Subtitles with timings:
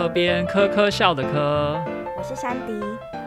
[0.00, 1.78] 科边科科笑的科。
[2.16, 2.72] 我是珊迪，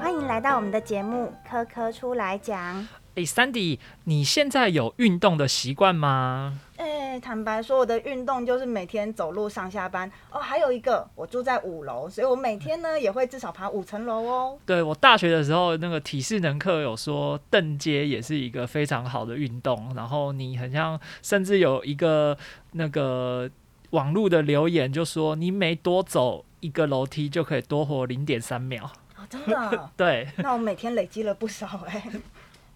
[0.02, 2.82] 欢迎来到我们的节目《科科出来讲》。
[3.14, 6.60] 哎，珊迪，你现在有运动的习惯吗？
[6.78, 10.12] 哎，坦白说，我的运动就是每天走路上下班。
[10.32, 14.58] 哦，还有一个，我住在五楼，所以我每天呢也会至少爬五层楼哦。
[14.66, 19.94] 对我大学的时候，那个体适能课有说，蹬阶也是一个非常好的运动。
[19.96, 22.36] 然后你很像，甚至有一个
[22.72, 23.48] 那个
[23.92, 28.90] 网络的留言就说，你每多走一个楼梯就可以多活零点三秒。
[29.18, 29.90] 哦，真的？
[29.98, 30.28] 对。
[30.38, 32.04] 那我每天累积了不少哎。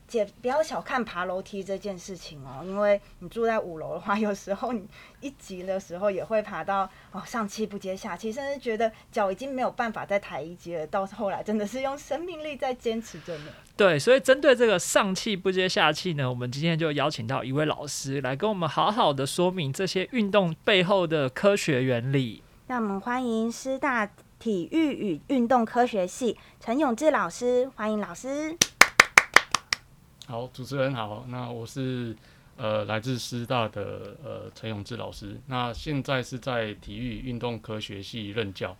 [0.07, 4.87] 姐，不要小看爬楼梯这件事情哦，因为你住在五楼的话，有时候你
[5.19, 10.87] 一级的时候也会爬到哦上气不接下气，甚至觉得脚已经没有办法再抬一阶了。
[10.87, 13.51] 到后来真的是用生命力在坚持着呢。
[13.75, 22.41] 对，所以针对这个上气不接下气呢，我们今天就邀请到一位老师来跟我们好好的说明这些运动背后的科学原理。
[22.69, 24.05] 那我们欢迎师大
[24.37, 28.57] 体育与运动科学系陈永志老师，欢迎老师。
[30.25, 32.13] 好，主持人好，那我是
[32.57, 38.75] 呃来自师大的呃陈永志老师，那现在是在体育运动科学系任教，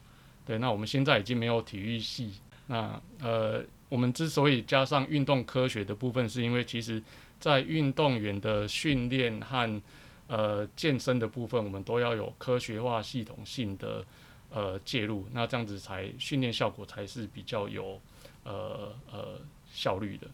[0.46, 7.02] 对，那我们现在已经没有体育系，那呃我们之所以加上运动科学的部分，是因为其实
[7.40, 9.82] 在运动员的训练和
[10.28, 14.06] 呃健身的部分，我们都要有科学化、系统性的
[14.50, 18.00] 呃介入，那这样子才训练效果才是比较有
[18.44, 19.39] 呃呃
[19.72, 20.28] 效率的。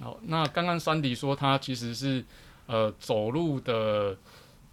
[0.00, 2.24] 好，那刚刚山迪说他其实是
[2.66, 4.16] 呃走路的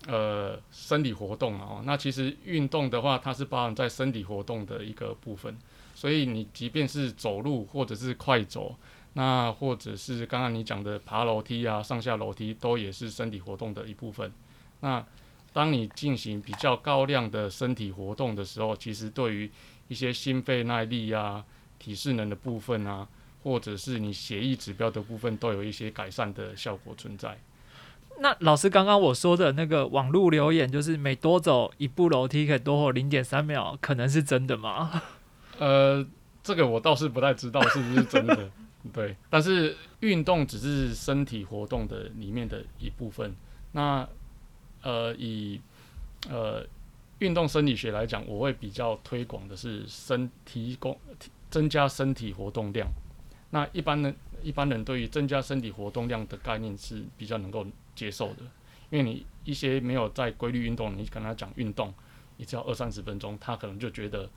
[0.07, 5.57] 呃生理活动哦，那其实运动的话，它是包含在生理活动的一个部分，
[5.95, 8.75] 所以你即便是走路或者是快走，
[9.13, 14.31] 那或者是刚刚你讲的爬楼梯啊、上下楼梯，都也是身体活动的一部分。
[14.85, 15.03] 那
[15.51, 19.51] 当你进行比较高量的身体活动的时候，其实对于
[19.87, 21.43] 一些心肺耐力啊、
[21.79, 23.07] 体适能的部分啊。
[23.45, 27.37] 或者是你协议指标的部分都有一些改善的效果存在。
[28.17, 34.99] 那老师刚刚我说的那个网络留言，就是每多走一步楼梯可以多活零点三秒，可能是真的吗？
[35.59, 36.03] 呃，
[36.41, 38.49] 这个我倒是不太知道是不是真的。
[38.91, 43.35] 对，但是运动只是身体活动的里面的一部分。
[43.73, 44.09] 那
[44.85, 45.59] 呃，以
[46.29, 46.63] 呃
[47.17, 50.95] 运动生理学来讲，我会比较推广的是身提供
[51.49, 52.87] 增加身体活动量。
[53.49, 57.65] 那一般人一般人对于增加身体活动量的概念是比较能够
[57.95, 58.43] 接受的，
[58.91, 61.91] 因为你一些没有在规律运动，你跟他讲运动，
[62.37, 64.29] 你只要二三十分钟，他可能就觉得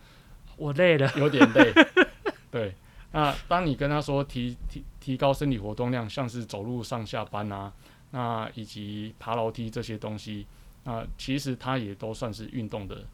[0.57, 1.73] 我累了，有点累。
[2.51, 2.75] 对，
[3.13, 7.71] 那当你跟他说提提提高身体活动量，像是走路上下班啊，
[8.11, 10.47] 那以及爬楼梯这些东西，
[10.85, 13.05] 那其实它也都算是运动的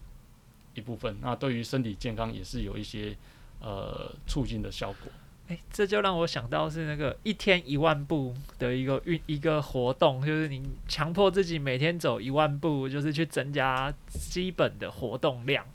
[0.74, 1.16] 一部分。
[1.20, 3.16] 那对于身体健康也是有一些
[3.60, 5.12] 呃促进的效果。
[5.48, 15.66] 哎，这就让我想到是那个一天一万步的一个运一个活动，就是你强迫自己每天走一万步，就是去增加基本的活动量。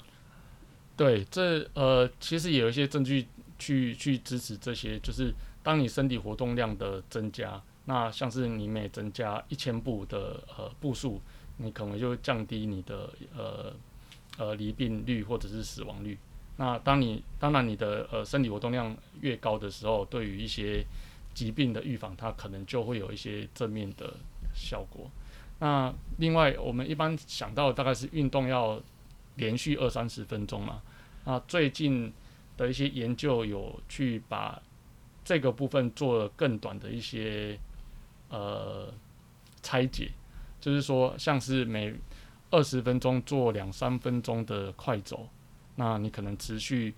[0.98, 3.28] 对，这呃其实也有一些证据
[3.60, 5.32] 去去支持这些，就是
[5.62, 11.20] 当你身体活动量的增加，那像是你每增加一千步的呃步数，
[11.58, 13.74] 你可能就降低你的呃
[14.38, 16.16] 呃离病率或者是死亡率。
[16.58, 20.86] 那当你当然你的呃身体活动量越高的时候，对于一些
[21.34, 24.14] 疾病的预防，它可能就会有一些正面的
[24.54, 25.10] 效果。
[25.58, 28.80] 那另外我们一般想到大概是运动要
[29.38, 30.80] 连续二三十分钟嘛。
[31.26, 32.14] 那最近
[32.56, 34.62] 的一些研究有去把
[35.26, 37.58] 这个部分做了更短的一些
[38.30, 38.94] 呃
[39.62, 40.12] 拆解，
[40.62, 41.94] 就是说像是每
[42.52, 45.28] 二十分钟做两三分钟的快走。
[45.76, 46.94] 那你可能持续，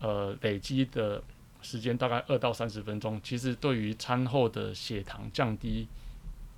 [0.00, 1.22] 呃，累积的
[1.60, 5.86] 时间大概二到三十分钟，其实对于餐后的血糖降低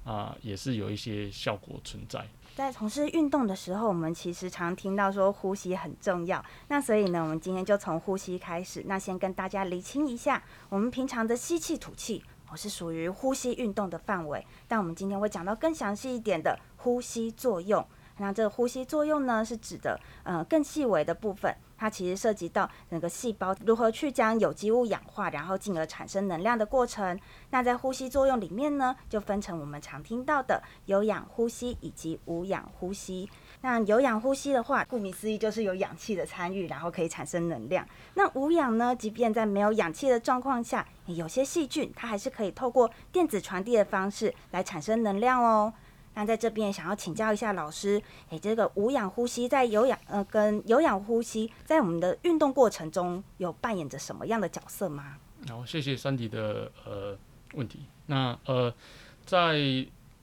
[0.05, 2.25] 啊，也是有一些效果存在。
[2.55, 6.45] 在从事运动的时候，我们其实常听到说呼吸很重要。
[6.69, 8.85] 那所以呢，我们今天就从呼吸开始。
[8.87, 14.47] 那先跟大家理清一下，我们平常的吸气、吐气，我是属于呼吸运动的范围。
[14.69, 17.85] 但我们今天会讲到更详细一点的呼吸作用。
[18.19, 21.53] 那这个呼吸作用呢，是指的呃更细微的部分。
[21.77, 27.19] 它其实涉及到整个细胞如何去将有机物氧化，然后进而产生能量的过程。
[27.51, 33.29] 那在呼吸作用里面呢，就分成我们常听到的有氧呼吸以及无氧呼吸。
[33.65, 37.89] 那有氧呼吸的话，顾名思义就是有氧气的参与，然后可以产生能量。
[38.13, 45.73] 那无氧呢，即便在没有氧气的状况下，有些细菌它还是可以透过电子传递的方式来产生能量哦。
[46.13, 55.17] 那在这边想要请教一下老师，诶，这个无氧呼吸在有氧呃跟有氧呼吸在我们的运动过程中有扮演着什么样的角色吗？
[55.49, 57.17] 好，谢谢山迪的呃
[57.55, 57.87] 问题。
[58.05, 58.71] 那呃，
[59.25, 59.57] 在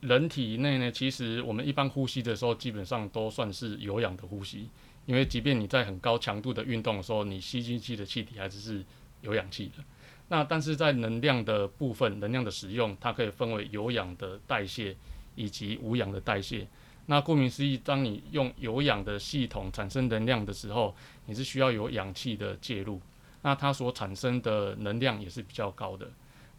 [0.01, 4.67] 人体内呢，其实我们一般呼吸的时候，基本上都算是有氧的呼吸，
[5.05, 8.83] 因为即便你在很高强度的运动的时候，你吸进去的气体还是是
[9.21, 9.83] 有氧气的。
[10.27, 14.95] 那但是在能量的部分，能量的使用，它可以分为有氧的代谢
[15.35, 16.67] 以及无氧的代谢。
[17.05, 20.95] 那顾名思义，当你用有氧的系统产生能量的时候，
[21.25, 23.01] 你是需要有氧气的介入，
[23.41, 26.09] 那它所产生的能量也是比较高的。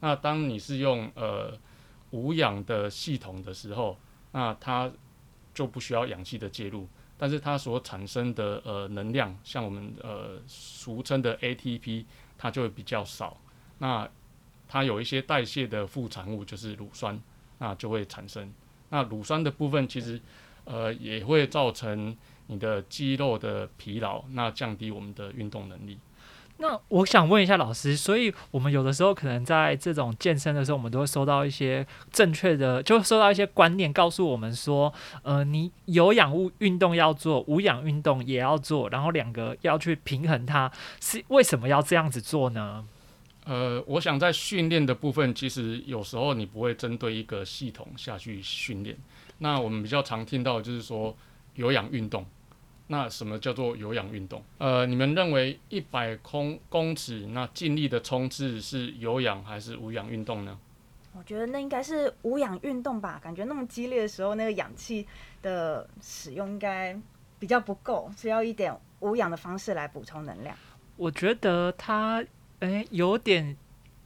[0.00, 1.56] 那当你是用呃
[2.12, 3.98] 无氧的系统的时候，
[4.30, 4.90] 那它
[5.52, 6.88] 就不需要氧气的介入，
[7.18, 12.04] 但是它所产生的呃能量，像我们呃俗称的 ATP，
[12.38, 13.36] 它就会比较少。
[13.78, 14.08] 那
[14.68, 17.20] 它有一些代谢的副产物，就是乳酸，
[17.58, 18.50] 那就会产生。
[18.88, 20.20] 那乳酸的部分其实
[20.64, 22.16] 呃也会造成
[22.46, 25.98] 你的肌肉的疲劳，那降低我们的运动能力。
[26.58, 40.70] 那我想问一下老师，所以我们有的时候可能在这种健身的时候，我们都会收到一些正确的，就收到一些观念，告诉我们说，呃，你有氧物运动要做，无氧运动也要做，然后两个要去平衡它，
[41.00, 42.86] 是为什么要这样子做呢？
[43.44, 48.96] 呃，我想在训练的部分，其实有时候你不会针对一个系统下去训练。
[49.38, 51.16] 那我们比较常听到就是说
[51.56, 52.24] 有氧运动。
[52.88, 54.42] 那什么叫做有氧运动？
[54.58, 60.58] 呃，你们认为一百空公尺那尽力的冲刺是有氧还是无氧运动呢？
[61.16, 63.20] 我觉得那应该是无氧运动吧。
[63.22, 65.06] 感觉那么激烈的时候，那个氧气
[65.40, 66.98] 的使用应该
[67.38, 70.56] 比较不够，需要一点无氧的方式来补充能量。
[70.96, 72.24] 我觉得它
[72.60, 73.56] 诶有点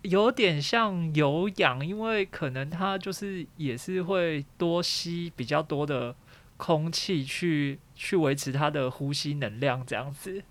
[0.02, 6.14] 有点像有氧，因为可能它就是也是会多吸比较多的。
[6.56, 10.42] 空气去去维持它的呼吸能量，这样子。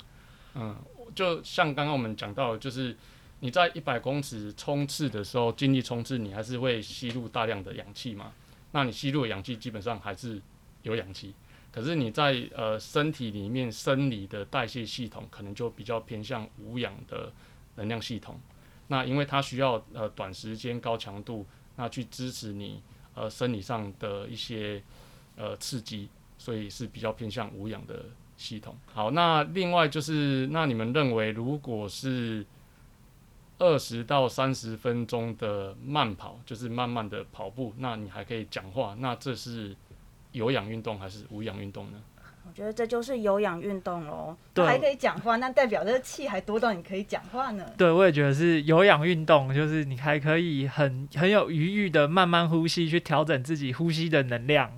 [0.53, 0.75] 嗯，
[1.15, 2.95] 就像刚刚我们讲到，就是
[3.39, 8.31] 你在一百公尺冲刺的时候，尽力冲刺，你还是会吸入大量的氧气嘛？
[8.71, 10.39] 那你吸入的氧气基本上还是
[10.83, 11.33] 有氧气，
[11.71, 17.33] 可是你在呃身体里面生理的代谢系统，可能就比较偏向无氧的
[17.75, 18.39] 能量系统。
[18.87, 21.45] 那因为它需要呃短时间高强度，
[21.77, 22.81] 那去支持你
[23.15, 24.83] 呃生理上的一些。
[25.37, 28.05] 呃，刺激，所以是比较偏向无氧的
[28.37, 28.75] 系统。
[28.93, 32.45] 好，那另外就是，那你们认为，如果是
[33.57, 39.75] 二十到三十分钟的慢跑，就是慢慢的跑步，那你还可以讲话，那这是
[40.31, 42.01] 有氧运动还是无氧运动呢？
[42.47, 47.65] 我觉得这就是有氧运动喽，还可以讲话，那代表这气还多到你可以讲话呢。
[47.75, 54.71] 对，我也觉得是有氧运动，就是你还可以很很有余裕的慢慢呼吸，去调整自己呼吸的能量。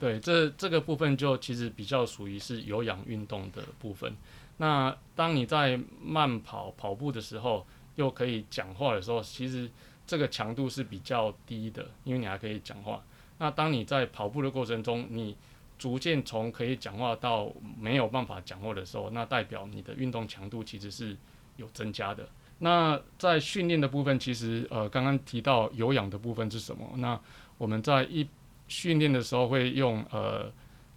[0.00, 4.16] 对，这这个部分就其实比较属于是有氧运动的部分。
[4.56, 7.66] 那当你在慢跑跑步的时候，
[7.96, 9.70] 又可以讲话的时候，其实
[10.06, 13.02] 这个强度是比较低的，因为你还可以讲话。
[13.38, 15.36] 那当你在跑步的过程中，你
[15.78, 21.16] 逐渐从可以讲话到没有办法讲话的时候，那代表你的运动强度其实是
[21.56, 22.28] 有增加的。
[22.58, 26.86] 那在训练的部分，其实呃刚刚提到有氧的部分是什么？
[26.96, 27.18] 那
[27.56, 28.26] 我们在一
[28.70, 30.48] 训练的时候会用呃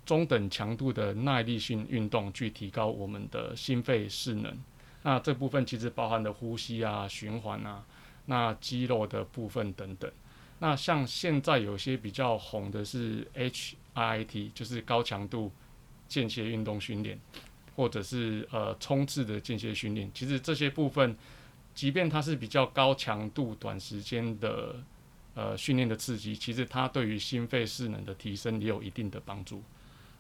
[0.06, 4.56] 中等强度的耐力性运动去提高我们的心肺势能。
[5.02, 7.84] 那这部分其实包含了呼吸啊、循环啊、
[8.28, 10.10] 那肌肉的部分等等。
[10.60, 15.52] 那像现在有些比较红的是 H I T，就是高强度
[16.08, 17.20] 间歇运动训练，
[17.76, 20.12] 或者是呃冲刺的间歇训练。
[20.14, 21.18] 其实这些部分，
[21.74, 24.76] 即便它是比较高强度、短时间的。
[25.36, 29.64] 呃，训练的刺激，其实它对于心肺势能的提升也有一定的帮助。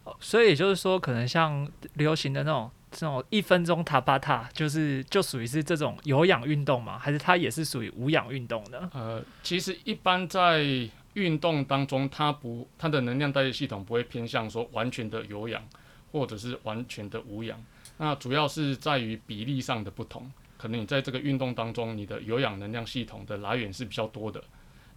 [0.05, 6.97] 哦，所以也就是说，可能像流行的那种这种一分钟塔巴塔，就是就属于是这种有氧运动嘛？
[6.97, 8.89] 还是它也是属于无氧运动的？
[8.93, 10.65] 呃，其实一般在
[11.13, 15.63] 运动当中，它不它的能量代谢系统不会偏向说完全的有氧，
[16.11, 17.63] 或者是完全的无氧。
[17.97, 20.29] 那主要是在于比例上的不同。
[20.57, 24.43] 可能你在这个运动当中，你的有氧能量系统的来源是比较多的。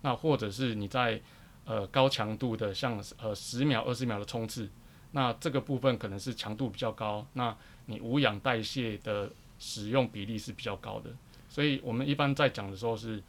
[0.06, 1.20] 那或者是你在
[1.64, 4.70] 呃高强度的像呃十秒二十秒的冲刺，
[5.10, 7.52] 那这个部分可能是强度比较高，那
[7.86, 11.10] 你无氧代谢的使用比例是比较高的，
[11.48, 13.20] 所以我们一般在讲的时候是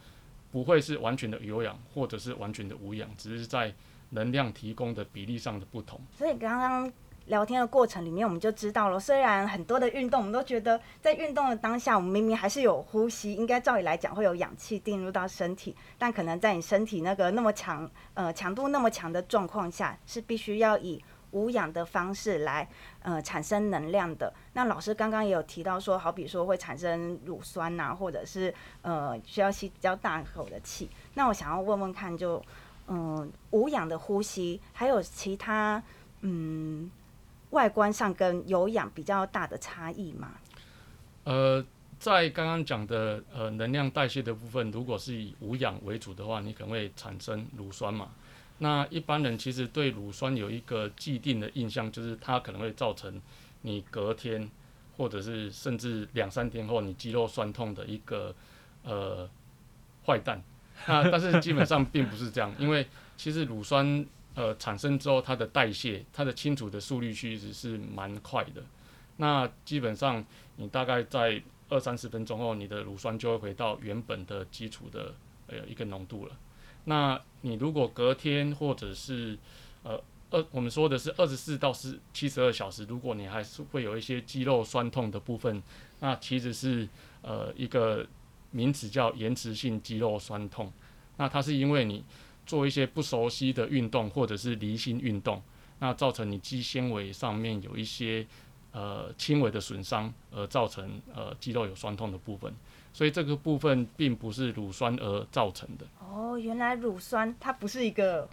[0.52, 3.74] 不会是完全的有氧或者是完全的无氧，只是在
[4.10, 6.00] 能量提供的比例上的不同。
[6.16, 6.92] 所以刚刚
[7.28, 22.66] 聊天的过程里面，我们就知道了，虽然很多的运动，我们都觉得在运动的当下，我们明明还是有呼吸，应该照理来讲会有氧气进入到身体，但可能在你身体那个那么强，呃，强度那么强的状况下，是必须要以无氧的方式来，
[23.02, 24.32] 呃，产生能量的。
[24.54, 30.88] 那老师刚刚也有提到说，好比说会产生乳酸呐，或者是呃需要吸比较大口的气。
[31.12, 32.42] 那我想要问问看，就
[32.86, 35.82] 嗯，无氧的呼吸还有其他
[36.22, 36.90] 嗯
[37.50, 40.32] 外观上跟有氧比较大的差异吗？
[41.24, 41.64] 呃，
[41.98, 48.10] 在刚刚讲的呃能量代谢的部分，如果是以无氧为主的话，你可能会产生乳酸嘛。
[48.58, 53.20] 那一般人其实对乳酸有一个既定的印象，就是它可能会造成
[53.62, 54.50] 你隔天
[54.96, 58.34] 或者是甚至两三天后你肌肉酸痛的一个
[58.82, 59.28] 呃
[60.06, 60.42] 坏蛋。
[60.86, 62.86] 那但是基本上并不是这样，因为
[63.16, 64.04] 其实乳酸
[64.38, 68.62] 呃产生之后，它的代谢、它的清除的速率其实是蛮快的。
[69.16, 75.12] 那基本上你大概在二三十分钟后，你的乳酸就会回到原本的基础的
[75.48, 76.36] 呃一个浓度了。
[76.84, 79.36] 那你如果隔天或者是
[79.82, 85.60] 呃二，我们说的是二十四到四七十二小时，如果你还是会有一些肌肉酸痛的部分，
[85.98, 86.88] 那其实是
[87.22, 88.06] 呃一个
[88.52, 90.72] 名词叫延迟性肌肉酸痛。
[91.16, 92.04] 那它是因为你
[92.48, 95.40] 做一些不熟悉的运动或者是离心运动，
[95.78, 98.26] 那造成你肌纤维上面有一些
[98.72, 102.50] 呃轻微的损伤，而造成呃肌肉有酸痛的部分。
[102.94, 105.86] 所以这个部分并不是乳酸而造成的。
[106.00, 108.26] 哦，原来乳酸它不是一个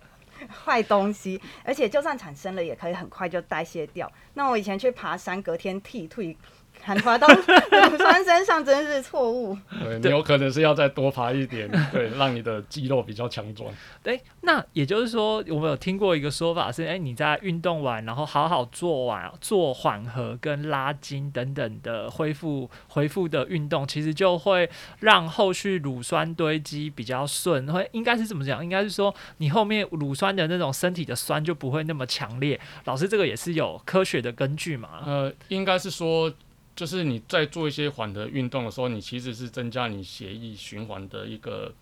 [0.49, 4.11] 坏东西，而且就算产生了，也可以很快就代谢掉。
[4.33, 6.35] 那我以前去爬山，隔天剃退。
[6.81, 9.57] 喊滑到乳酸身上真是错误。
[9.81, 13.73] 对你有可能是要再多爬一点， 对，让你的肌肉比较强壮。
[14.03, 27.71] 对，那也就是说，我们有听过一个说法是，哎，你在运动完，然后好好做完做缓和跟拉筋等等的恢复恢复的运动，其实就会让后续乳酸堆积比较顺。
[27.71, 28.63] 会应该是怎么讲？
[28.63, 32.59] 应该是说你后面乳酸的那种身体的酸就不会那么强烈。
[32.85, 35.01] 老师，这个也是有科学的根据嘛？
[35.05, 36.31] 呃，应该是说。
[36.75, 41.73] 就是你在做一些缓的运动的时候，你其实是增加你血液循环的一个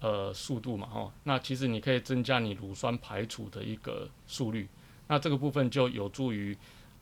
[0.00, 1.12] 呃速度嘛，哈。
[1.24, 4.68] 那其实你可以增加你乳酸排除的一个速率，
[5.08, 6.54] 那这个部分就有助于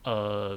[0.04, 0.56] 呃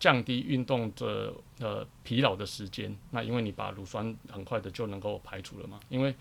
[0.00, 2.96] 降低运动的呃疲劳的时间。
[3.12, 6.12] 那因为你把乳酸很快的就能够排除了嘛，因为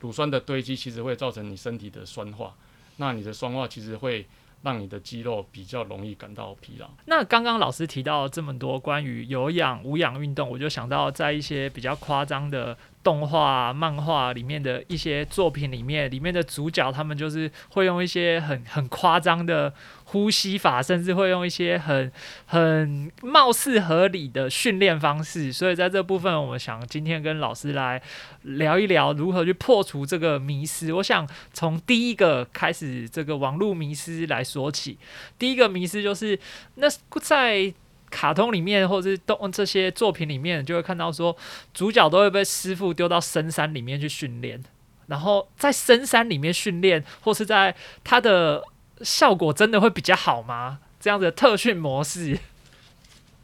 [0.00, 2.54] 乳酸的堆积其实会造成你身体的酸化，
[2.98, 4.26] 那你的酸化其实会。
[4.62, 6.88] 让你的肌肉比较容易感到疲劳。
[7.06, 12.76] 那刚刚老师提到这么多关于有氧、无氧运动，我就想到在一些比较夸张的。
[13.02, 19.74] 动画、漫画里面的一些作品里面，里面的主角他们就是会用一些很很夸张的
[20.12, 22.12] 呼吸法，甚至会用一些很
[22.46, 25.52] 很貌似合理的训练方式。
[25.52, 28.00] 所以在这部分，我们想今天跟老师来
[28.42, 30.92] 聊一聊如何去破除这个迷失。
[30.92, 34.98] 我想从第一个开始，这个网络迷失来说起。
[35.38, 36.38] 第一个迷失就是
[36.76, 36.86] 那
[37.20, 37.74] 在。
[38.12, 41.34] 卡通里面或是动这些作品里面，就会看到说
[41.72, 44.62] 主角都会被师傅丢到深山里面去训练，
[45.06, 48.62] 然后在深山里面训练，或是在他的
[49.02, 50.80] 效果真的会比较好吗？
[51.00, 52.38] 这样的特训模式？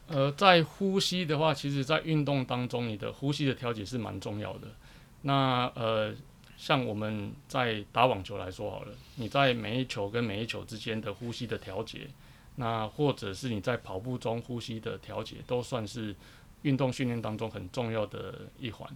[0.07, 4.69] 呃，在呼吸的话，其实在运动当中，你的呼吸的调节是蛮重要的。
[5.23, 6.15] 那呃，
[6.57, 12.09] 像我们在打网球来说好了，你在每一球跟每一球之间的呼吸的调节。
[12.61, 16.13] 那或者是你在跑步中呼吸的调节，都算是
[16.63, 18.89] 运动训练当中很重要的一环。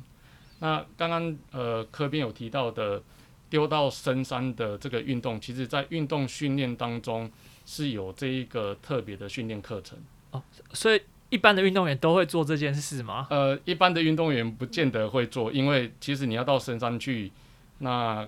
[0.59, 3.00] 那刚刚呃科边有提到的
[3.52, 7.30] 丢到深山的这个运动，其实在运动训练当中
[7.66, 9.99] 是有这一个特别的训练课程
[10.30, 10.42] 哦。
[10.73, 13.26] 所以一般的运动员都会做这件事吗？
[13.28, 17.30] 呃，一般的运动员不见得会做，因为其实你要到深山去，
[17.80, 18.26] 那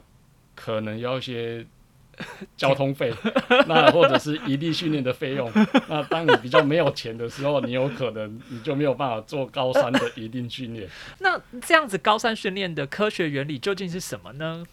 [0.55, 1.67] 可能要一些。
[2.57, 3.13] 交通费，
[3.67, 5.51] 那或者是一地训练的费用，
[5.89, 10.89] 那当你比较没有钱的时候，你有可能你就没有办法做高山的一定训练。
[11.19, 14.65] 那这样子高山训练的科学原理究竟是什么呢？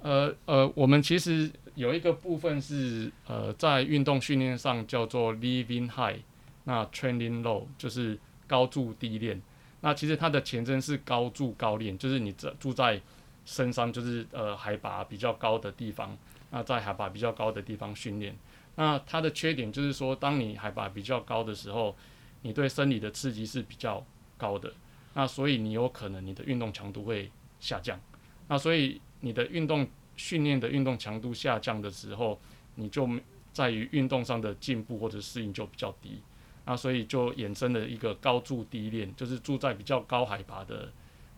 [0.00, 6.20] 呃呃，我们其实有一个部分是呃在运动训练上叫做 living high，
[6.64, 9.40] 那 training low 就是高住低练。
[9.80, 13.00] 那其实它的前身是高住高练，就是你这住在
[13.44, 16.16] 深山，就是呃海拔比较高的地方。
[16.50, 18.34] 那在海拔比较高的地方训练，
[18.76, 21.94] 那它的缺点就是说，当你海拔比较高的时候，
[22.42, 24.04] 你对生理的刺激是比较
[24.38, 24.72] 高的，
[25.14, 28.00] 那所以你有可能你的运动强度会下降。
[28.48, 29.84] 那所以你的运动
[30.16, 32.38] 训练的运动强度下降的时候，
[32.76, 33.10] 你就
[33.52, 36.22] 在于运动上的进步或者适应就比较低，
[36.64, 40.92] 那所以就衍生了一个高住低练，就是住在比较高海拔的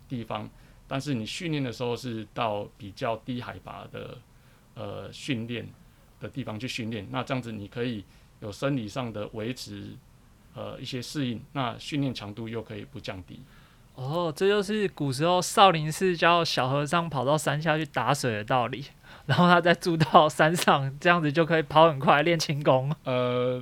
[0.07, 0.51] 地方，
[0.87, 4.19] 但是你训练的时候是到比较低海拔的
[4.75, 5.67] 呃训练
[6.21, 8.05] 的地方去训练，那这样子你可以
[8.41, 9.97] 有生理上的维持
[10.55, 13.41] 呃一些适应，那训练强度又可以不降低。
[13.99, 18.85] 哦，这就是古时候少林寺教小和尚跑到山下去打水的道理，
[19.27, 22.95] 然后他再住到山上，这样子就可以跑很快练轻功。
[23.03, 23.61] 呃，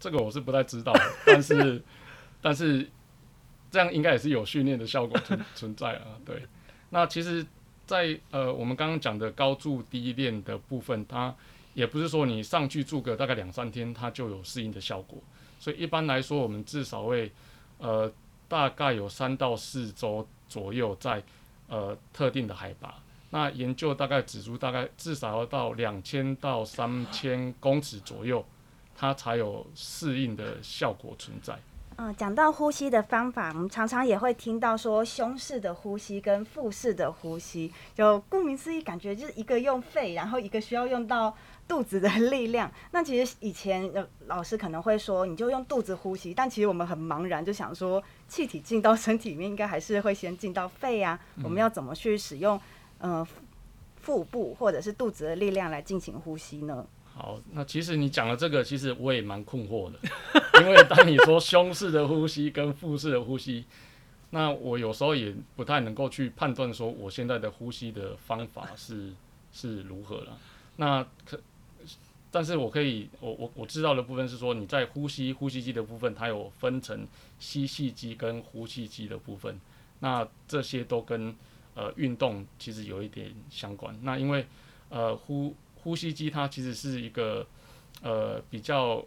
[0.00, 0.92] 这个我是不太知道，
[1.24, 1.80] 但是
[2.42, 2.84] 但是
[3.70, 6.18] 这样应该也是有训练的效果存存在啊。
[6.24, 6.42] 对，
[6.90, 7.46] 那其实，
[7.86, 11.32] 在呃我们刚刚讲的高住低练的部分，它
[11.74, 15.22] 也不是说你上去住个大概两三天，它就有适应的效果。
[15.60, 17.30] 所以一般来说，我们至少会
[17.78, 18.12] 呃。
[18.48, 21.22] 大概有三到四周左右，在
[21.68, 22.94] 呃特定的海拔。
[23.30, 28.44] 那研究大概指出，大概至少要到两千到三千公尺左右，
[28.94, 31.58] 它才有适应的效果存在。
[31.96, 41.34] 嗯，讲到呼吸的方法，我们常常也会听到说胸式的呼吸跟腹式的呼吸，就顾名思义，感觉就是一个用肺，然后一个需要用到。
[41.68, 51.18] 肚子的力量，那其实以前的老师可能会说，你就用肚子呼吸，但其实我们很茫然，就想说气体进到身体里面，应该还是会先进到肺啊。
[51.42, 52.60] 我们要怎么去使用
[52.98, 53.26] 呃
[53.96, 56.86] 腹部或者是肚子的力量来进行呼吸呢？
[57.16, 59.98] 好，那其实你讲的这个，其实我也蛮困惑的，
[60.60, 63.64] 因为当你说胸式的呼吸跟腹式的呼吸，
[64.30, 69.12] 那我有时候也不太能够去判断说我现在的呼吸的方法是
[69.50, 70.38] 是如何了。
[70.76, 71.40] 那可。
[72.28, 77.06] 但是我可以，我我我知道的部分是说，你在呼吸呼吸机的部分，它有分成
[77.38, 79.58] 吸气机跟呼气机的部分。
[80.00, 81.34] 那这些都跟
[81.74, 83.96] 呃运动其实有一点相关。
[84.02, 84.44] 那因为
[84.90, 85.54] 呃呼
[85.86, 87.46] 呼吸机它其实是一个
[88.02, 89.04] 呃比较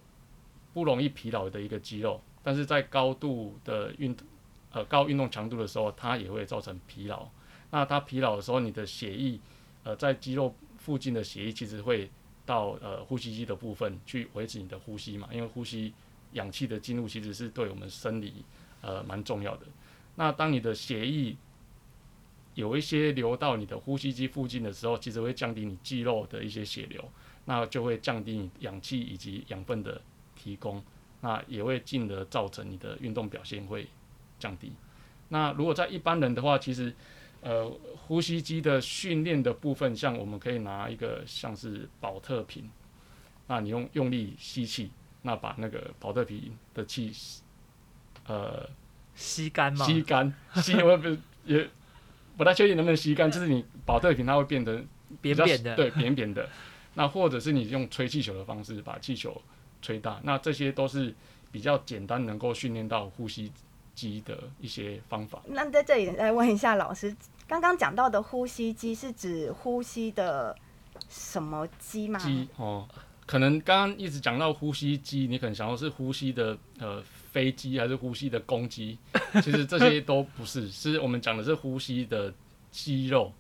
[0.73, 4.15] 不容易疲劳的一个肌肉，但是在高度的运
[4.71, 7.27] 呃高运动强度的时候，它也会造成疲劳。
[7.71, 9.37] 那它疲劳的时候，你的血液
[9.83, 12.09] 呃在肌肉附近的血液其实会。
[12.45, 15.93] 到呃呼吸机的部分去维持你的呼吸嘛，因为呼吸
[16.33, 18.43] 氧气的进入其实是对我们生理
[18.81, 19.67] 呃蛮重要的。
[20.15, 21.35] 那当你的血液
[22.59, 27.01] 有一些流到你的呼吸机附近的时候，其实会降低你肌肉的一些血流，
[27.45, 30.01] 那就会降低你氧气以及养分的
[30.35, 30.83] 提供，
[31.21, 33.87] 那也会进而造成你的运动表现会
[34.37, 34.73] 降低。
[35.29, 36.93] 那如果在一般人的话，其实
[37.41, 42.69] 呃，呼吸机的训练的部分，像我们可以拿一个像是保特瓶，
[43.47, 44.91] 那你用用力吸气，
[45.21, 47.13] 那把那个保特瓶的气，
[48.27, 48.69] 呃，
[49.15, 49.85] 吸干吗？
[49.85, 51.07] 吸干，吸 我不
[51.45, 51.69] 也
[52.39, 54.81] 不太确定能不能吸干，就是你保特瓶它会变得
[55.21, 56.49] 扁扁的，对，扁扁的。
[56.95, 59.39] 那或者是你用吹气球的方式把气球
[59.81, 61.13] 吹大，那这些都是
[61.51, 63.51] 比较简单能够训练到呼吸。
[63.95, 65.41] 肌的一些方法。
[65.47, 67.13] 那在这里来问一下老师，
[67.45, 70.55] 刚刚讲到的呼吸肌是指呼吸的
[71.09, 72.17] 什么肌吗？
[72.17, 72.87] 肌哦，
[73.25, 78.97] 可能刚刚一直讲到呼吸肌，你可能想到是呼吸的呃飞机还是呼吸的攻击？
[79.41, 82.33] 其实这些都不是，是我们讲的是呼吸的
[82.71, 83.31] 肌肉。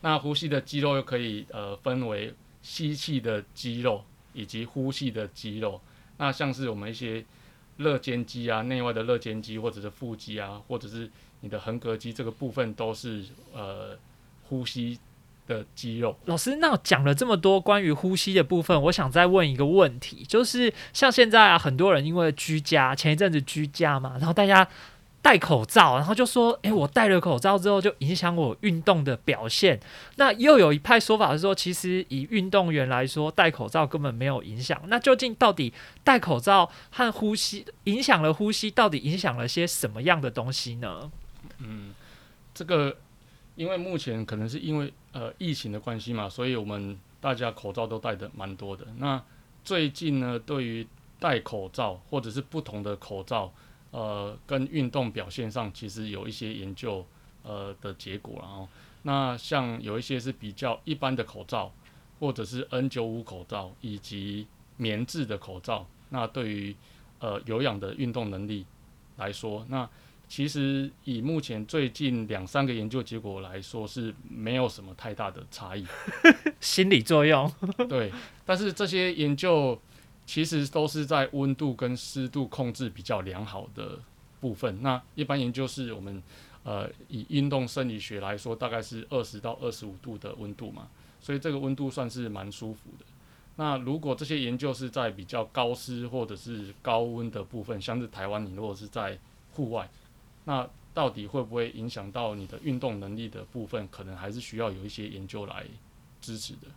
[0.00, 5.80] 那呼吸的肌肉又可以呃分为吸气的肌肉以及呼气的肌肉。
[6.18, 7.24] 那像是我们一些。
[7.78, 13.98] 肋间肌啊，内外的肋间肌，或者是腹肌啊，或者是你的横膈肌，这个部分都是呃
[14.44, 14.96] 呼吸
[15.46, 16.16] 的肌肉。
[16.26, 24.66] 老师，那讲了这么多关于呼吸的部分，我想再问一个问题，就是像现在啊，很多人因为居家，前一阵子居家嘛，然后大家。
[25.24, 29.80] 戴口罩，然后就说：“诶，我戴了口罩之后就影响我运动的表现。”
[30.16, 34.78] 那又有一派说法是说，其实以运动员来说，戴口罩根本没有影响。
[34.88, 35.72] 那究竟到底
[36.04, 41.10] 戴口罩和呼吸影响了呼吸，到底影响了些什么样的东西呢？
[41.56, 41.94] 嗯，
[42.52, 42.94] 这个
[43.54, 48.86] 因为目前可能是因为呃疫情的关系嘛，所以我们大家口罩都戴的蛮多的。
[48.98, 49.24] 那
[49.64, 50.86] 最近呢，对于
[51.18, 53.50] 戴口罩或者是不同的口罩。
[53.96, 57.06] 呃，跟运动表现上其实有一些研究
[57.44, 58.68] 呃的结果，然后
[59.02, 61.70] 那像有一些是比较一般的口罩，
[62.18, 64.48] 或者是 N 九五口罩以及
[64.78, 66.74] 棉质的口罩，那对于
[67.20, 68.66] 呃有氧的运动能力
[69.16, 69.88] 来说，那
[70.28, 75.86] 其实以目前最近两三个研究结果来说是没有什么太大的差异，
[76.60, 77.50] 心理作用
[77.88, 78.12] 对，
[78.44, 79.80] 但是这些研究。
[80.26, 83.98] 其实都是在温度跟湿度控制比较良好的
[84.40, 84.80] 部分。
[84.80, 86.22] 那一般研究是我们
[86.62, 90.88] 呃以运动生理学来说，大概是二十到二十五度的温度嘛，
[91.20, 93.04] 所以这个温度算是蛮舒服的。
[93.56, 99.18] 那如果这些研究是在比较高湿或者是高温的部分，像是台湾，你如果是在
[99.52, 99.86] 户外，
[100.44, 105.64] 那到底会不会影响到你的运动能力的部分，可能还是需要有一些研究来
[106.20, 106.68] 支持的。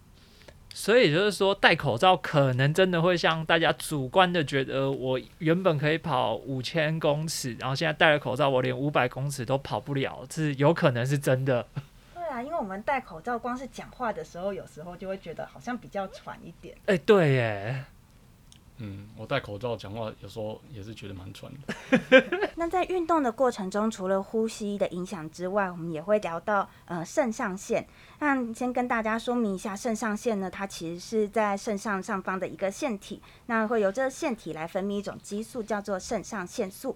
[0.73, 11.65] 所以就是说，戴口罩可能真的会像大家主观的觉得，我原本可以跑五千公尺，然后现在戴了口罩，我连五百公尺都跑不了，是有可能是真的。
[12.13, 16.75] 对啊，因为我们戴口罩，光是讲话的时候，有时候就会觉得好像比较喘一点。
[16.85, 17.85] 哎、对耶，
[18.79, 22.49] 嗯，我戴口罩讲话有时候也是觉得蛮喘的。
[22.55, 27.87] 那在运动的过程中，除了呼吸的影响之外，我们也会聊到呃肾上腺。
[28.19, 36.95] 那先跟大家说明一下，肾上腺呢，它其实是在肾上上方的一个腺体，那会由这个腺体来分泌一种激素，叫做肾上腺素。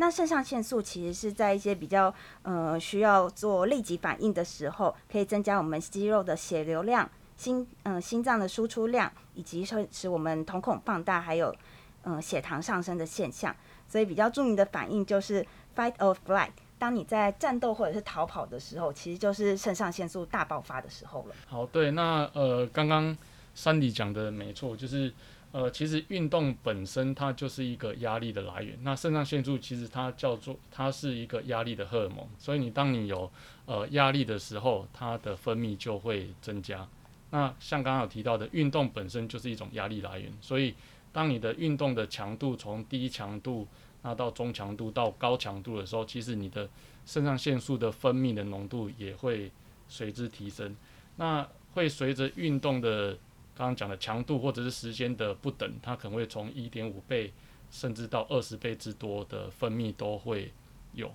[0.00, 11.54] 那肾上腺素其实是在一些比较呃需要做立即反应的时候，可以增加我们肌肉的血流量、心嗯、心脏的输出量，以及会使我们瞳孔放大，还有
[12.02, 13.56] 嗯、血糖上升的现象。
[13.86, 15.42] 所以比较著名的反应就是
[15.74, 16.50] fight or flight。
[16.78, 21.34] 当你在战斗或者是逃跑的时候，其实就是肾上腺素大爆发的时候了。
[21.46, 23.16] 好，对，那呃，刚刚
[23.54, 25.12] 山迪讲的没错，就是
[25.50, 28.78] 呃，其实运动本身它就是一个压力的来源。
[28.82, 33.28] 那肾上腺素其实它叫做它是一个压力的荷尔蒙，所以你当你有
[33.64, 36.86] 呃压力的时候，它的分泌就会增加。
[37.30, 40.74] 那像刚刚有提到的，运动本身就是一种压力来源，所以
[41.12, 43.66] 当你的运动的强度从低强度
[44.02, 46.68] 那到中强度到高强度的时候，其实你的
[47.04, 49.50] 肾上腺素的分泌的浓度也会
[49.88, 50.74] 随之提升。
[51.16, 53.12] 那会随着运动的
[53.54, 57.32] 刚刚讲的强度或者是时间的不等，它可能会从一点五倍
[57.70, 60.52] 甚至到二十倍之多的分泌都会
[60.98, 61.10] 有。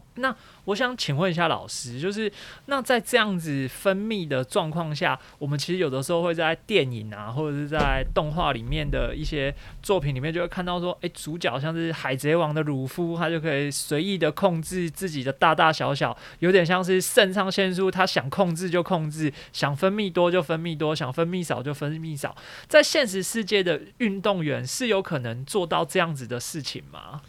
[0.66, 2.32] 我想请问一下老师，就是
[2.68, 22.36] 那在这样子分泌的状况下，我们其实有的时候会在电影啊，或者是在动画里面的一些作品里面，就会看到说，诶，主角像是海贼王的鲁夫，他就可以随意的控制自己的大大小小，有点像是肾上腺素，他想控制就控制，想分泌多就分泌多，想分泌少就分泌少。
[22.68, 27.22] 在现实世界的运动员是有可能做到这样子的事情吗？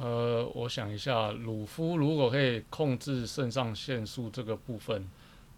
[0.00, 5.08] 呃，我想一下，鲁夫如果可以控制肾上腺素这个部分，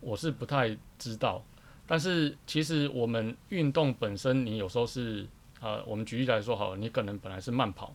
[0.00, 1.42] 我是不太知道。
[1.86, 5.26] 但是其实我们运动本身，你有时候是
[5.60, 7.94] 呃，我们举例来说好了，你可能本来是慢跑，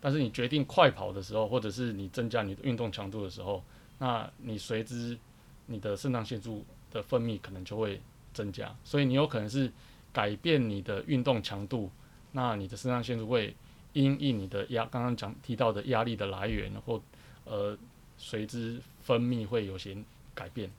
[0.00, 3.62] 但是你决定快跑的时候，或者是你增加你的运动强度的时候，
[3.98, 5.18] 那你随之
[5.66, 8.00] 你的肾上腺素的分泌可能就会
[8.32, 9.70] 增加，所以你有可能是
[10.12, 11.90] 改变你的运动强度，
[12.32, 13.54] 那你的肾上腺素会
[13.94, 17.00] 因应你的压，刚刚讲提到的压力的来源或
[17.44, 17.76] 呃
[18.18, 19.96] 随之分泌会有些
[20.34, 20.70] 改变，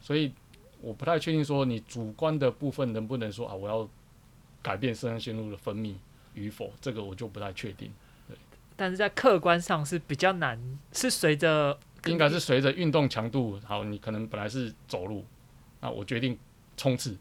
[0.00, 0.32] 所以
[0.80, 3.88] 我不太确定说你主观的部分能不能说啊我要
[4.62, 5.94] 改变肾上腺素的分泌
[6.34, 7.92] 与否，这个我就不太确定。
[8.76, 10.58] 但是在客观上是比较难，
[10.92, 15.24] 是随着应该是随着运动强度，好，你可能本来是走路，
[15.80, 16.38] 那我决定
[16.78, 17.14] 冲刺，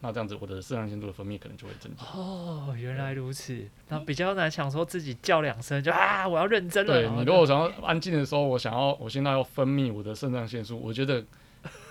[0.00, 2.04] 那这样子我的肾上腺素的分泌可能就会增加。
[2.04, 3.62] 哦，原来如此。
[3.88, 7.02] 那比较难想说自己叫两声就啊，我要认真了。
[7.02, 11.24] 对你如果想要安静的时候，我想要我现在要分泌我的肾上腺素，我觉得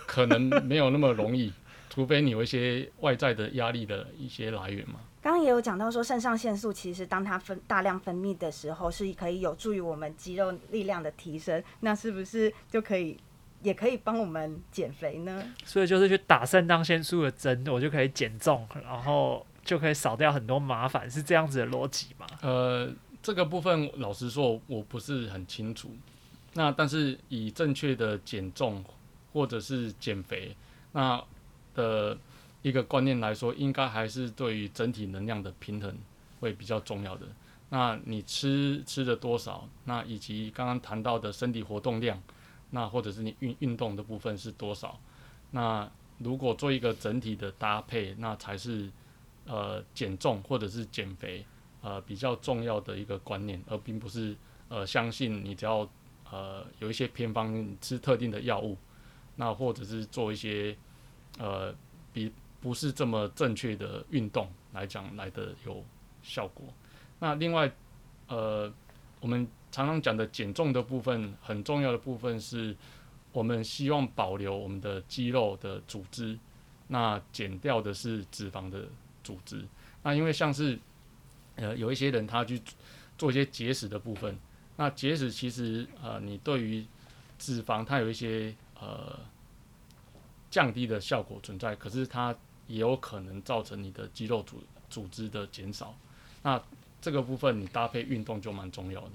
[0.06, 1.52] 可能没有那么容易，
[1.88, 5.00] 除非你有一些外在的压力的一些来源嘛。
[5.22, 11.62] 刚刚也有讲到说，肾上腺素其实当它分大量分泌的时候，是可以有助于我们肌肉力量的提升。
[11.80, 13.16] 那是不是就可以，
[13.62, 15.42] 也可以帮我们减肥呢？
[15.64, 22.26] 所以就是去打肾上腺素的针，我就可以减重，然后就可以少掉很多麻烦，是这样子的逻辑吗？
[22.42, 22.90] 呃，
[23.22, 25.94] 这个部分老实说我不是很清楚。
[26.54, 28.84] 那但是以正确的减重
[29.32, 30.56] 或者是减肥，
[30.92, 31.22] 那
[31.74, 32.18] 的
[32.62, 35.96] 一个观念来说，应该还是对于整体能量的平衡
[36.40, 37.26] 会比较重要的。
[37.68, 42.20] 那你吃吃的多少，那以及刚刚谈到的身体活动量，
[42.70, 44.98] 那或者是你运运动的部分是多少，
[45.50, 48.90] 那如果做一个整体的搭配，那才是
[49.46, 51.44] 呃减重或者是减肥
[51.82, 54.36] 呃比较重要的一个观念，而并不是
[54.68, 55.88] 呃相信你只要
[56.30, 58.76] 呃有一些偏方，吃特定的药物，
[59.36, 60.76] 那或者是做一些
[61.38, 61.74] 呃
[62.12, 65.82] 比不是这么正确的运动来讲来的有
[66.22, 66.66] 效果。
[67.18, 67.72] 那另外
[68.28, 68.72] 呃
[69.20, 72.76] 我们常常讲的减重的部分，很重要的部分是
[73.32, 76.38] 我们希望保留我们的肌肉的组织，
[76.88, 78.88] 那减掉的是脂肪的
[79.22, 79.64] 组织。
[80.02, 80.78] 那因为像是
[81.56, 82.60] 呃有一些人他去
[83.18, 84.36] 做一些节食的部分，
[84.76, 86.84] 那节食其实呃你对于
[87.38, 89.18] 脂肪它有一些呃
[90.50, 92.34] 降低的效果存在，可是它
[92.66, 95.94] 也有可能造成你的肌肉组组织的减少。
[96.42, 96.60] 那
[97.00, 99.10] 这个部分你搭配运动就蛮重要的。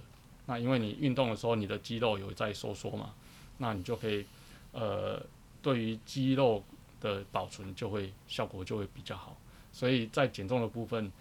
[0.48, 3.14] 那因为你运动的时候，你的肌肉有在收缩嘛，
[3.58, 4.26] 那你就可以
[4.72, 5.22] 呃，
[5.62, 6.64] 对于肌肉
[7.02, 9.36] 的保存就会效果就会比较好。
[9.72, 11.12] 所以在减重的部分，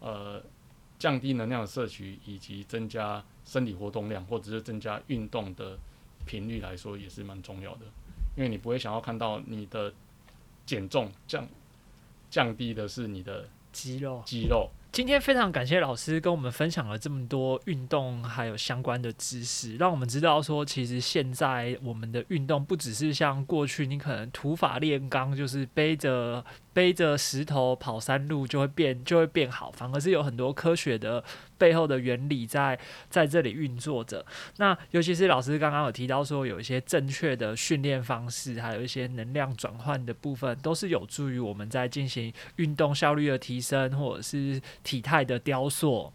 [0.00, 0.42] 呃，
[0.98, 5.78] 降低能量的摄取以及增加身体活动量，或者是增加运动的
[6.26, 7.86] 频率来说，也是蛮重要的。
[8.36, 9.92] 因为你不会想要看到你的
[10.66, 11.46] 减重降
[12.30, 14.22] 降低的是你的肌肉。
[14.26, 14.70] 肌肉。
[14.94, 26.44] 今天非常感谢老师跟我们分享了这么多运动还有相关的知识，让我们知道说，其实现在我们的运动不只是像过去你可能土法炼钢，就是背着。
[26.74, 31.24] 背着石头跑山路就会变就会变好，反而是有很多科学的
[31.56, 34.26] 背后的原理在在这里运作着。
[34.58, 46.12] 那尤其是老师刚刚有提到说，有一些正确的训练方式，还有一些能量转换的部分，都是有助于我们在进行运动效率的提升，或者是体态的雕塑。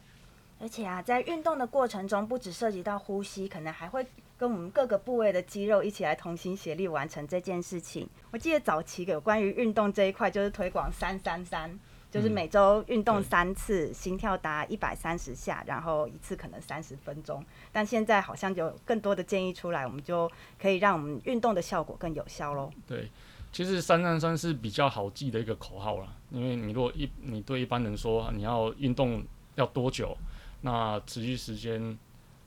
[0.60, 4.06] 而且啊，在运动的过程中，不只涉及到呼吸，可能还会。
[4.40, 8.08] 跟我们各个部位的肌肉一起来同心协力完成这件事情。
[8.32, 11.78] 我记得早期有关于运动这一块，就是推广三三三，
[12.10, 17.44] 就是每周运动三次，心跳达一百三十下，然后一次可能三十分钟。
[17.74, 22.72] 但现在好像有更多的建议出来，我们就可以让我们运动的效果更有效喽。
[22.88, 23.12] 对，
[23.52, 29.22] 其实三三三是比较好记的一个口号啦，因为你如果一你对一般人说你要运动
[29.56, 30.16] 要多久，
[30.62, 32.00] 那持续时间。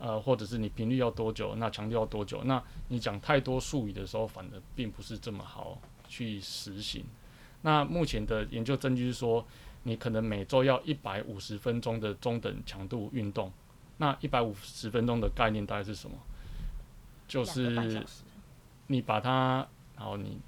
[0.05, 2.43] 呃，或者是你频率要多久，那强度要多久？
[2.43, 7.05] 那你讲太多术语的时候，反而并不是这么好去实行。
[7.61, 9.47] 那目前的研究证据是说，
[9.85, 13.53] 你可能每周要一百五十分钟的中等强度运动。
[13.99, 16.17] 那一百五十分钟的概念大概是什么？
[17.29, 18.05] 就是
[18.89, 20.41] 你把它，然后你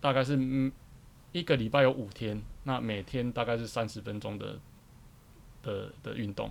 [0.00, 0.72] 大概是
[1.32, 4.58] 一个礼拜有五天，那每天大概是三十分钟的
[5.62, 6.50] 的的运动。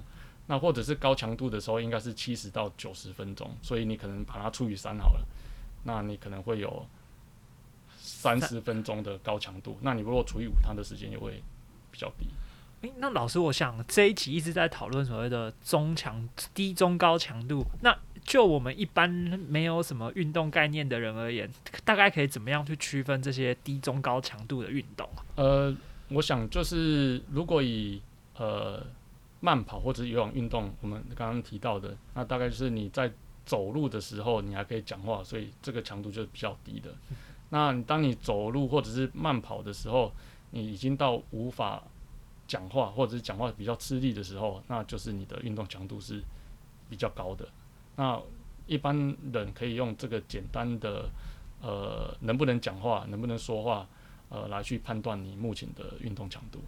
[0.52, 5.26] 那或者是高强度的时候，应该是七十到九十分钟，所以你可能把它除以三好了，
[5.86, 6.86] 那你可能会有
[7.98, 9.78] 三十分钟的高强度。
[9.82, 11.42] 那你如果除以五，它的时间也会
[11.90, 12.28] 比较低。
[12.82, 17.66] 诶，那老师，我想这一集一直在讨论所谓的中强、低、中、高强度。
[17.82, 21.50] 那就我们一般没有什么运动概念的人而言，
[21.86, 25.10] 大概可以怎么样去区分这些低、中、高强度的运动？
[25.38, 25.74] 呃，
[26.10, 28.02] 我想就是如果以
[28.36, 28.86] 呃。
[29.42, 33.12] 慢跑或者有氧运动，我们刚刚提到的，那大概就是你在
[33.46, 36.94] 走路的时候，你还可以讲话，所以这个强度就是比较低的。
[37.50, 40.14] 那当你走路或者是慢跑的时候，
[40.52, 41.84] 你已经到无法
[42.48, 46.24] 讲话或者是讲话比较吃力的时候，那就是你的运动强度是
[46.88, 47.48] 比较高的。
[47.96, 48.22] 那
[48.68, 48.96] 一般
[49.34, 51.10] 人可以用这个简单的
[51.62, 53.88] 呃能不能讲话、能不能说话
[54.30, 56.62] 呃来去判断你目前的运动强度。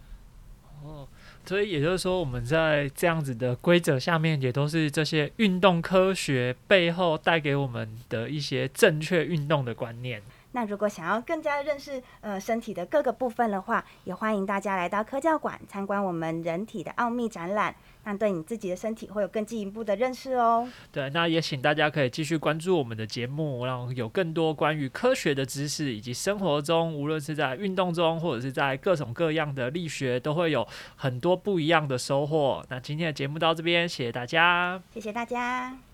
[0.82, 1.06] 哦。
[1.46, 10.22] 所以也就是说，我们在这样子的规则下面，也都是这些运动科学背后带给我们的一些正确运动的观念。
[10.54, 17.74] 那如果想要更加认识呃身体的各个部分的话，也欢迎大家来到科教馆参观我们人体的奥秘展览。
[18.06, 20.68] 那对你自己的身体会有更进一步的认识哦。
[20.92, 32.64] 对，那也请大家可以继续关注我们的节目，让有更多关于科学的知识，以及生活中无论是在运动中，或者是在各种各样的力学，都会有很多不一样的收获。
[32.68, 35.93] 那今天的节目到这边，谢谢大家，谢谢大家。